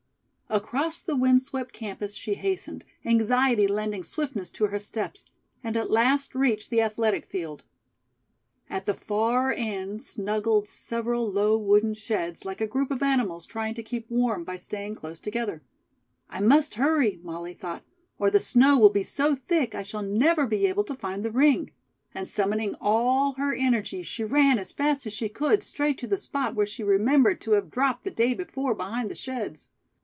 Across 0.53 1.03
the 1.03 1.15
wind 1.15 1.41
swept 1.41 1.71
campus 1.71 2.13
she 2.13 2.33
hastened, 2.33 2.83
anxiety 3.05 3.67
lending 3.67 4.03
swiftness 4.03 4.51
to 4.51 4.65
her 4.67 4.79
steps, 4.79 5.25
and 5.63 5.77
at 5.77 5.89
last 5.89 6.35
reached 6.35 6.69
the 6.69 6.81
Athletic 6.81 7.25
Field. 7.25 7.63
At 8.69 8.85
the 8.85 8.93
far 8.93 9.53
end 9.53 10.01
snuggled 10.03 10.67
several 10.67 11.31
low 11.31 11.57
wooden 11.57 11.93
sheds 11.93 12.43
like 12.43 12.59
a 12.59 12.67
group 12.67 12.91
of 12.91 13.01
animals 13.01 13.45
trying 13.45 13.75
to 13.75 13.81
keep 13.81 14.11
warm 14.11 14.43
by 14.43 14.57
staying 14.57 14.95
close 14.95 15.21
together. 15.21 15.61
"I 16.29 16.41
must 16.41 16.75
hurry," 16.75 17.21
Molly 17.23 17.53
thought, 17.53 17.85
"or 18.19 18.29
the 18.29 18.41
snow 18.41 18.77
will 18.77 18.89
be 18.89 19.03
so 19.03 19.35
thick 19.35 19.73
I 19.73 19.83
shall 19.83 20.03
never 20.03 20.45
be 20.45 20.65
able 20.65 20.83
to 20.83 20.95
find 20.95 21.23
the 21.23 21.31
ring," 21.31 21.71
and 22.13 22.27
summoning 22.27 22.75
all 22.81 23.31
her 23.35 23.53
energy 23.55 24.03
she 24.03 24.25
ran 24.25 24.59
as 24.59 24.73
fast 24.73 25.05
as 25.07 25.13
she 25.13 25.29
could 25.29 25.63
straight 25.63 25.97
to 25.99 26.07
the 26.07 26.17
spot 26.17 26.55
where 26.55 26.65
she 26.65 26.83
remembered 26.83 27.39
to 27.39 27.51
have 27.51 27.71
dropped 27.71 28.03
the 28.03 28.11
day 28.11 28.33
before 28.33 28.75
behind 28.75 29.09
the 29.09 29.15
sheds. 29.15 29.69